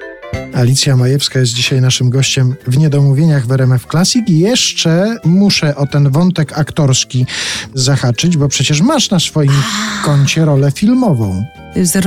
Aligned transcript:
Thank 0.00 0.24
you. 0.24 0.31
Alicja 0.54 0.96
Majewska 0.96 1.38
jest 1.38 1.52
dzisiaj 1.52 1.80
naszym 1.80 2.10
gościem 2.10 2.54
w 2.66 2.78
Niedomówieniach 2.78 3.46
w 3.46 3.52
RMF 3.52 3.86
Classic 3.90 4.28
i 4.28 4.38
jeszcze 4.38 5.16
muszę 5.24 5.76
o 5.76 5.86
ten 5.86 6.10
wątek 6.10 6.58
aktorski 6.58 7.26
zahaczyć, 7.74 8.36
bo 8.36 8.48
przecież 8.48 8.80
masz 8.80 9.10
na 9.10 9.20
swoim 9.20 9.52
koncie 10.04 10.44
rolę 10.44 10.72
filmową. 10.72 11.44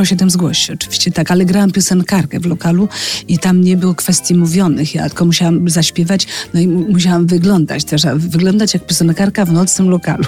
07 0.04 0.30
zgłoś 0.30 0.70
oczywiście 0.70 1.12
tak, 1.12 1.32
ale 1.32 1.46
grałam 1.46 1.72
piosenkarkę 1.72 2.40
w 2.40 2.46
lokalu 2.46 2.88
i 3.28 3.40
tam 3.40 3.62
nie 3.62 3.78
było 3.78 3.96
kwestii 3.96 4.36
mówionych, 4.36 4.96
ja 4.96 5.10
tylko 5.10 5.26
musiałam 5.26 5.70
zaśpiewać, 5.70 6.28
no 6.54 6.60
i 6.60 6.68
musiałam 6.68 7.28
wyglądać 7.28 7.84
też, 7.84 8.02
wyglądać 8.16 8.74
jak 8.74 8.86
piosenkarka 8.86 9.46
w 9.46 9.52
nocnym 9.52 9.90
lokalu. 9.90 10.24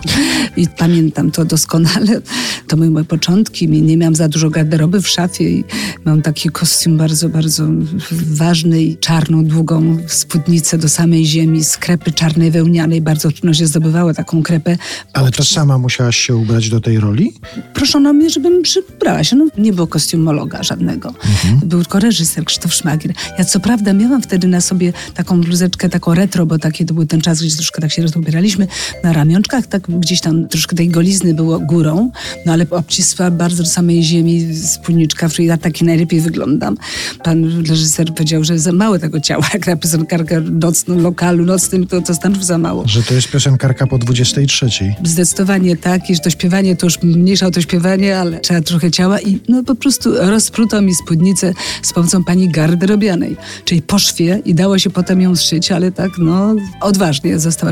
I 0.57 0.67
pamiętam 0.67 1.31
to 1.31 1.45
doskonale, 1.45 2.21
to 2.67 2.77
były 2.77 2.89
moje 2.89 3.05
początki, 3.05 3.67
nie 3.67 3.97
miałam 3.97 4.15
za 4.15 4.29
dużo 4.29 4.49
garderoby 4.49 5.01
w 5.01 5.07
szafie 5.07 5.49
i 5.49 5.63
mam 6.05 6.21
taki 6.21 6.49
kostium 6.49 6.97
bardzo, 6.97 7.29
bardzo 7.29 7.67
ważny 8.11 8.81
i 8.81 8.97
czarną, 8.97 9.45
długą 9.45 9.97
spódnicę 10.07 10.77
do 10.77 10.89
samej 10.89 11.25
ziemi, 11.25 11.63
z 11.63 11.77
krepy 11.77 12.11
czarnej 12.11 12.51
wełnianej, 12.51 13.01
bardzo 13.01 13.31
trudno 13.31 13.53
się 13.53 13.67
zdobywało 13.67 14.13
taką 14.13 14.43
krepę. 14.43 14.77
Ale 15.13 15.31
to 15.31 15.43
sama 15.43 15.77
musiałaś 15.77 16.17
się 16.17 16.35
ubrać 16.35 16.69
do 16.69 16.81
tej 16.81 16.99
roli? 16.99 17.33
Proszono 17.73 18.13
mnie, 18.13 18.29
żebym 18.29 18.61
przybrała 18.61 19.23
się. 19.23 19.35
No, 19.35 19.47
nie 19.57 19.73
było 19.73 19.87
kostiumologa 19.87 20.63
żadnego. 20.63 21.09
Mhm. 21.09 21.69
Był 21.69 21.81
tylko 21.81 21.99
reżyser 21.99 22.45
Krzysztof 22.45 22.73
Szmagier. 22.73 23.13
Ja 23.39 23.45
co 23.45 23.59
prawda 23.59 23.93
miałam 23.93 24.21
wtedy 24.21 24.47
na 24.47 24.61
sobie 24.61 24.93
taką 25.13 25.41
bluzeczkę, 25.41 25.89
taką 25.89 26.13
retro, 26.13 26.45
bo 26.45 26.59
taki 26.59 26.85
to 26.85 26.93
był 26.93 27.05
ten 27.05 27.21
czas, 27.21 27.41
gdzie 27.41 27.55
troszkę 27.55 27.81
tak 27.81 27.91
się 27.91 28.05
ubieraliśmy 28.15 28.67
na 29.03 29.13
ramionczkach, 29.13 29.67
tak 29.67 29.99
gdzieś 29.99 30.21
tam 30.21 30.47
troszkę 30.47 30.75
tej 30.75 30.89
golizny 30.89 31.33
było 31.33 31.59
górą, 31.59 32.11
no 32.45 32.53
ale 32.53 32.65
obcisła 32.69 33.31
bardzo 33.31 33.63
do 33.63 33.69
samej 33.69 34.03
ziemi 34.03 34.55
spódniczka, 34.55 35.29
w 35.29 35.31
której 35.31 35.47
ja 35.47 35.57
taki 35.57 35.85
najlepiej 35.85 36.21
wyglądam. 36.21 36.77
Pan 37.23 37.65
reżyser 37.65 37.96
powiedział, 38.05 38.43
że 38.43 38.59
za 38.59 38.71
mało 38.71 38.99
tego 38.99 39.19
ciała, 39.19 39.47
jak 39.53 39.67
na 39.67 39.75
piosenkarkę 39.75 40.41
nocnym, 40.41 41.01
lokalu 41.01 41.45
nocnym, 41.45 41.87
to, 41.87 42.01
to 42.01 42.15
stanów 42.15 42.45
za 42.45 42.57
mało. 42.57 42.83
Że 42.87 43.03
to 43.03 43.13
jest 43.13 43.31
piosenkarka 43.31 43.87
po 43.87 43.97
23. 43.97 44.69
Zdecydowanie 45.03 45.77
tak, 45.77 46.09
i 46.09 46.15
że 46.15 46.21
to 46.21 46.29
śpiewanie 46.29 46.75
to 46.75 46.85
już 46.85 47.01
mniejsza 47.03 47.47
o 47.47 47.51
to 47.51 47.61
śpiewanie, 47.61 48.19
ale 48.19 48.39
trzeba 48.39 48.61
trochę 48.61 48.91
ciała 48.91 49.21
i 49.21 49.39
no 49.49 49.63
po 49.63 49.75
prostu 49.75 50.11
rozpruto 50.15 50.81
mi 50.81 50.95
spódnicę 50.95 51.53
z 51.81 51.93
pomocą 51.93 52.23
pani 52.23 52.49
garderobianej, 52.49 53.37
czyli 53.65 53.81
po 53.81 53.99
szwie 53.99 54.41
i 54.45 54.55
dało 54.55 54.79
się 54.79 54.89
potem 54.89 55.21
ją 55.21 55.35
zszyć, 55.35 55.71
ale 55.71 55.91
tak 55.91 56.11
no 56.17 56.55
odważnie 56.81 57.39
została. 57.39 57.71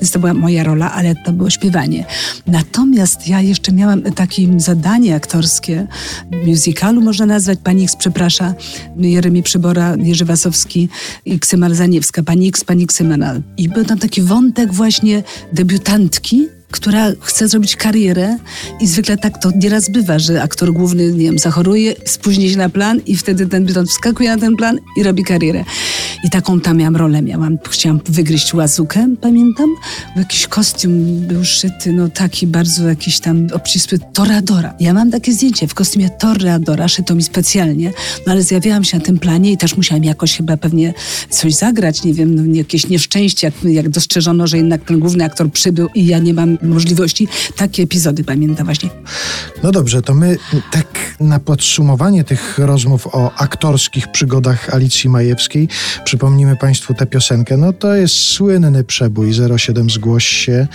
Więc 0.00 0.10
to 0.10 0.18
była 0.18 0.34
moja 0.34 0.64
rola, 0.64 0.92
ale 0.92 1.14
to 1.24 1.32
było 1.32 1.50
śpiewanie. 1.50 2.04
Natomiast 2.46 3.28
ja 3.28 3.40
jeszcze 3.40 3.72
miałam 3.72 4.02
takie 4.02 4.60
zadanie 4.60 5.14
aktorskie, 5.14 5.86
musicalu 6.46 7.00
można 7.00 7.26
nazwać, 7.26 7.58
pani 7.64 7.84
X 7.84 7.96
przeprasza, 7.96 8.54
Jeremi 8.96 9.42
Przybora, 9.56 9.96
Jerzy 9.96 10.24
Wasowski 10.24 10.88
i 11.24 11.40
Ksymar 11.40 11.74
Zaniewska, 11.74 12.22
pani 12.22 12.48
X, 12.48 12.64
pani 12.64 12.86
Ksymena. 12.86 13.34
I 13.56 13.68
był 13.68 13.84
tam 13.84 13.98
taki 13.98 14.22
wątek 14.22 14.72
właśnie 14.72 15.22
debiutantki, 15.52 16.48
która 16.70 17.12
chce 17.20 17.48
zrobić 17.48 17.76
karierę 17.76 18.36
i 18.80 18.86
zwykle 18.86 19.16
tak 19.16 19.42
to 19.42 19.50
nieraz 19.56 19.90
bywa, 19.90 20.18
że 20.18 20.42
aktor 20.42 20.72
główny, 20.72 21.12
nie 21.12 21.24
wiem, 21.24 21.38
zachoruje, 21.38 21.94
spóźni 22.04 22.50
się 22.50 22.56
na 22.56 22.68
plan 22.68 23.00
i 23.06 23.16
wtedy 23.16 23.46
ten 23.46 23.64
biton 23.64 23.86
wskakuje 23.86 24.30
na 24.30 24.38
ten 24.38 24.56
plan 24.56 24.78
i 24.96 25.02
robi 25.02 25.24
karierę. 25.24 25.64
I 26.24 26.30
taką 26.30 26.60
tam 26.60 26.76
miałam 26.76 26.96
rolę, 26.96 27.22
miałam, 27.22 27.58
chciałam 27.70 28.00
wygryźć 28.08 28.54
łazukę, 28.54 29.08
pamiętam, 29.20 29.74
jakiś 30.16 30.46
kostium 30.46 31.20
był 31.20 31.44
szyty, 31.44 31.92
no 31.92 32.08
taki 32.08 32.46
bardzo 32.46 32.88
jakiś 32.88 33.20
tam 33.20 33.46
obcisły 33.52 33.98
Toradora. 34.12 34.74
Ja 34.80 34.94
mam 34.94 35.10
takie 35.10 35.32
zdjęcie 35.32 35.68
w 35.68 35.74
kostiumie 35.74 36.10
Toradora, 36.10 36.88
szyto 36.88 37.14
mi 37.14 37.22
specjalnie, 37.22 37.92
no 38.26 38.32
ale 38.32 38.42
zjawiałam 38.42 38.84
się 38.84 38.98
na 38.98 39.04
tym 39.04 39.18
planie 39.18 39.52
i 39.52 39.56
też 39.56 39.76
musiałam 39.76 40.04
jakoś 40.04 40.36
chyba 40.36 40.56
pewnie 40.56 40.94
coś 41.30 41.54
zagrać, 41.54 42.04
nie 42.04 42.14
wiem, 42.14 42.34
no, 42.34 42.54
jakieś 42.54 42.88
nieszczęście, 42.88 43.46
jak, 43.46 43.74
jak 43.74 43.88
dostrzeżono, 43.88 44.46
że 44.46 44.56
jednak 44.56 44.84
ten 44.84 45.00
główny 45.00 45.24
aktor 45.24 45.52
przybył 45.52 45.88
i 45.94 46.06
ja 46.06 46.18
nie 46.18 46.34
mam 46.34 46.55
możliwości. 46.62 47.28
Takie 47.56 47.82
epizody 47.82 48.24
pamiętam 48.24 48.64
właśnie. 48.64 48.90
No 49.62 49.72
dobrze, 49.72 50.02
to 50.02 50.14
my 50.14 50.36
tak 50.72 51.16
na 51.20 51.38
podsumowanie 51.38 52.24
tych 52.24 52.58
rozmów 52.58 53.06
o 53.06 53.34
aktorskich 53.34 54.08
przygodach 54.12 54.74
Alicji 54.74 55.10
Majewskiej 55.10 55.68
przypomnimy 56.04 56.56
Państwu 56.56 56.94
tę 56.94 57.06
piosenkę. 57.06 57.56
No 57.56 57.72
to 57.72 57.94
jest 57.94 58.14
słynny 58.14 58.84
przebój 58.84 59.32
07 59.58 59.90
Zgłoś 59.90 60.26
się. 60.26 60.66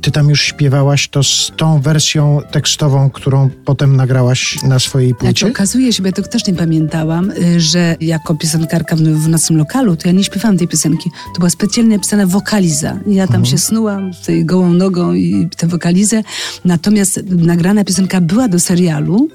Ty 0.00 0.10
tam 0.10 0.28
już 0.28 0.42
śpiewałaś 0.42 1.08
to 1.08 1.22
z 1.22 1.52
tą 1.56 1.80
wersją 1.80 2.40
tekstową, 2.52 3.10
którą 3.10 3.50
potem 3.64 3.96
nagrałaś 3.96 4.62
na 4.62 4.78
swojej 4.78 5.14
płycie? 5.14 5.40
Znaczy, 5.40 5.52
okazuje 5.52 5.92
się, 5.92 6.02
bo 6.02 6.06
ja 6.06 6.12
to 6.12 6.22
też 6.22 6.46
nie 6.46 6.54
pamiętałam, 6.54 7.30
y, 7.30 7.60
że 7.60 7.96
jako 8.00 8.34
piosenkarka 8.34 8.96
w, 8.96 9.00
w 9.00 9.28
nocnym 9.28 9.58
lokalu, 9.58 9.96
to 9.96 10.08
ja 10.08 10.14
nie 10.14 10.24
śpiewałam 10.24 10.58
tej 10.58 10.68
piosenki. 10.68 11.10
To 11.34 11.38
była 11.38 11.50
specjalnie 11.50 11.96
napisana 11.96 12.26
wokaliza. 12.26 12.98
Ja 13.06 13.26
tam 13.26 13.36
mhm. 13.36 13.46
się 13.46 13.58
snułam 13.58 14.14
z 14.14 14.26
tej 14.26 14.44
gołą 14.44 14.72
nogą 14.72 15.12
i 15.12 15.27
tę 15.56 15.66
wokalizę. 15.66 16.22
Natomiast 16.64 17.20
nagrana 17.26 17.84
piosenka 17.84 18.20
była 18.20 18.48
do 18.48 18.60
serialu 18.60 19.28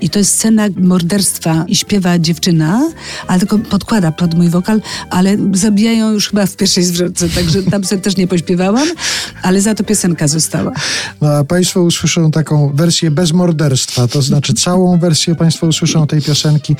i 0.00 0.10
to 0.10 0.18
jest 0.18 0.34
scena 0.34 0.68
morderstwa 0.76 1.64
i 1.68 1.76
śpiewa 1.76 2.18
dziewczyna, 2.18 2.90
ale 3.26 3.38
tylko 3.38 3.58
podkłada 3.58 4.12
pod 4.12 4.34
mój 4.34 4.48
wokal, 4.48 4.80
ale 5.10 5.36
zabijają 5.52 6.12
już 6.12 6.28
chyba 6.28 6.46
w 6.46 6.56
pierwszej 6.56 6.84
zwrotce, 6.84 7.28
także 7.28 7.62
tam 7.62 7.84
sobie 7.84 8.02
też 8.02 8.16
nie 8.16 8.26
pośpiewałam, 8.26 8.88
ale 9.42 9.60
za 9.60 9.74
to 9.74 9.84
piosenka 9.84 10.28
została. 10.28 10.72
No 11.20 11.28
a 11.28 11.44
Państwo 11.44 11.82
usłyszą 11.82 12.30
taką 12.30 12.72
wersję 12.74 13.10
bez 13.10 13.32
morderstwa, 13.32 14.08
to 14.08 14.22
znaczy 14.22 14.54
całą 14.54 14.98
wersję 14.98 15.34
Państwo 15.34 15.66
usłyszą 15.66 16.06
tej 16.06 16.22
piosenki. 16.22 16.76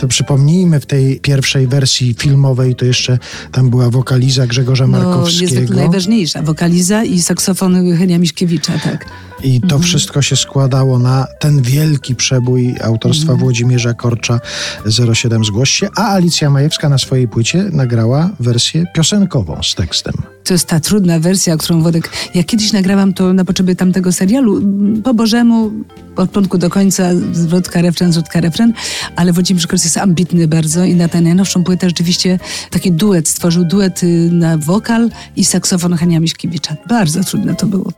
To 0.00 0.08
przypomnijmy, 0.08 0.80
w 0.80 0.86
tej 0.86 1.20
pierwszej 1.20 1.66
wersji 1.66 2.14
filmowej 2.18 2.74
to 2.74 2.84
jeszcze 2.84 3.18
tam 3.52 3.70
była 3.70 3.90
wokaliza 3.90 4.46
Grzegorza 4.46 4.86
no, 4.86 4.98
Markowskiego. 4.98 5.60
Jest 5.60 5.74
najważniejsza, 5.74 6.42
wokaliza 6.42 7.04
i 7.04 7.22
saksofon 7.22 7.96
Henia 8.00 8.18
Miszkiewicza, 8.18 8.72
tak. 8.78 9.06
I 9.42 9.60
to 9.60 9.64
mhm. 9.64 9.82
wszystko 9.82 10.22
się 10.22 10.36
składało 10.36 10.98
na 10.98 11.26
ten 11.38 11.62
wielki 11.62 12.14
przebój 12.14 12.74
autorstwa 12.84 13.22
mhm. 13.32 13.38
Włodzimierza 13.38 13.94
Korcza 13.94 14.40
07 15.14 15.44
Zgłoś 15.44 15.70
się, 15.70 15.88
a 15.96 16.12
Alicja 16.12 16.50
Majewska 16.50 16.88
na 16.88 16.98
swojej 16.98 17.28
płycie 17.28 17.64
nagrała 17.72 18.30
wersję 18.40 18.86
piosenkową 18.94 19.62
z 19.62 19.74
tekstem. 19.74 20.14
To 20.44 20.54
jest 20.54 20.66
ta 20.66 20.80
trudna 20.80 21.20
wersja, 21.20 21.56
którą 21.56 21.82
Wodek... 21.82 22.10
Ja 22.34 22.44
kiedyś 22.44 22.72
nagrałam 22.72 23.12
to 23.14 23.32
na 23.32 23.44
potrzeby 23.44 23.76
tamtego 23.76 24.12
serialu, 24.12 24.62
po 25.04 25.14
Bożemu, 25.14 25.70
od 26.16 26.30
początku 26.30 26.58
do 26.58 26.70
końca, 26.70 27.10
zwrotka, 27.32 27.82
refren, 27.82 28.12
zwrotka, 28.12 28.40
refren, 28.40 28.72
ale 29.16 29.32
Włodzimierz 29.32 29.66
Korcz 29.66 29.84
jest 29.84 29.96
ambitny 29.96 30.48
bardzo 30.48 30.84
i 30.84 30.94
na 30.94 31.08
tę 31.08 31.20
najnowszą 31.20 31.64
płytę 31.64 31.88
rzeczywiście 31.88 32.38
taki 32.70 32.92
duet, 32.92 33.28
stworzył 33.28 33.64
duet 33.64 34.02
y, 34.02 34.28
na 34.32 34.58
wokal 34.58 35.10
i 35.36 35.44
saksofon 35.44 35.94
Hania 35.96 36.20
Miśkiewicza. 36.20 36.76
Bardzo 36.88 37.24
trudne 37.24 37.54
to 37.54 37.66
było. 37.66 37.89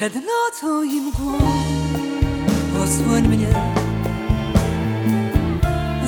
Przed 0.00 0.14
nocą 0.14 0.82
i 0.82 1.00
mgłą 1.00 1.38
osłoń 2.84 3.28
mnie. 3.28 3.46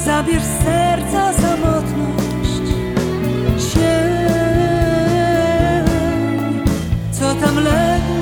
Zabierz 0.04 0.42
serca 0.42 1.32
samotność. 1.32 2.74
Sień, 3.58 3.84
co 7.12 7.34
tam 7.34 7.54
legł 7.54 8.14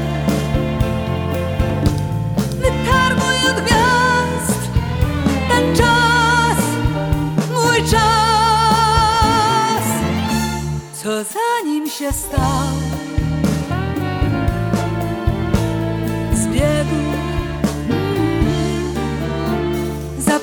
Wytarguj 2.56 3.48
od 3.50 3.60
gwiazd. 3.64 4.60
Ten 5.48 5.76
czas, 5.76 6.58
mój 7.50 7.82
czas. 7.90 9.84
Co 11.02 11.24
za 11.24 11.64
nim 11.64 11.88
się 11.88 12.12
stał 12.12 12.99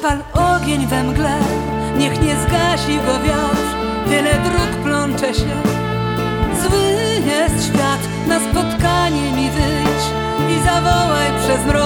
Zapal 0.08 0.24
ogień 0.56 0.88
we 0.88 1.04
mgle, 1.04 1.40
niech 1.98 2.22
nie 2.22 2.36
zgasi 2.36 2.98
go 2.98 3.20
wiatr. 3.20 3.68
Tyle 4.10 4.34
dróg 4.34 4.84
plącze 4.84 5.34
się. 5.34 5.56
Zły 6.62 6.80
jest 7.26 7.66
świat, 7.66 8.00
na 8.28 8.40
spotkanie 8.40 9.32
mi 9.32 9.50
wyjdź 9.50 10.06
I 10.52 10.64
zawołaj 10.64 11.28
przez 11.40 11.66
mrok 11.66 11.77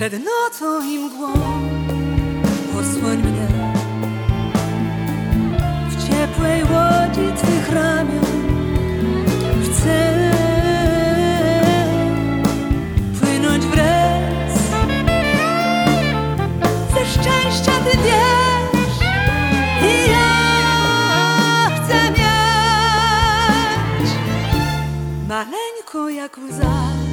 przed 0.00 0.12
nocą 0.12 0.84
i 0.84 0.98
mgłą. 0.98 1.32
Osłoń 2.80 3.18
mnie 3.18 3.48
w 5.88 6.08
ciepłej 6.08 6.62
łodzi 6.62 7.32
Twych 7.36 7.68
ramion. 7.68 8.24
Chcę 9.64 10.30
płynąć 13.20 13.64
wraz 13.64 14.54
ze 16.94 17.06
szczęścia 17.06 17.72
Ty 17.84 17.98
wiesz 17.98 18.98
i 19.82 20.10
ja 20.10 20.30
chcę 21.76 22.10
mieć 22.10 24.10
maleńką 25.28 26.08
jak 26.08 26.38
łza. 26.38 27.09